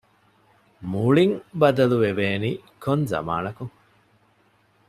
މުޅިން 0.91 1.35
ބަދަލުވެވޭނީ 1.59 2.51
ކޮން 2.83 3.03
ޒަމާނަކުން؟ 3.11 3.73